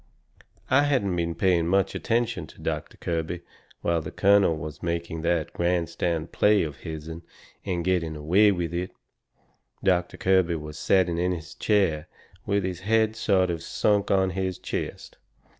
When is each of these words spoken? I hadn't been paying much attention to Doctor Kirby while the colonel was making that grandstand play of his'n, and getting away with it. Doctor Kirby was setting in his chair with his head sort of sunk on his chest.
I 0.71 0.81
hadn't 0.85 1.15
been 1.15 1.35
paying 1.35 1.67
much 1.67 1.93
attention 1.93 2.47
to 2.47 2.59
Doctor 2.59 2.97
Kirby 2.97 3.41
while 3.81 4.01
the 4.01 4.09
colonel 4.09 4.57
was 4.57 4.81
making 4.81 5.21
that 5.21 5.53
grandstand 5.53 6.31
play 6.31 6.63
of 6.63 6.77
his'n, 6.77 7.21
and 7.63 7.85
getting 7.85 8.15
away 8.15 8.51
with 8.51 8.73
it. 8.73 8.93
Doctor 9.83 10.17
Kirby 10.17 10.55
was 10.55 10.79
setting 10.79 11.19
in 11.19 11.33
his 11.33 11.53
chair 11.53 12.07
with 12.47 12.63
his 12.63 12.79
head 12.79 13.15
sort 13.15 13.51
of 13.51 13.61
sunk 13.61 14.09
on 14.09 14.31
his 14.31 14.57
chest. 14.57 15.17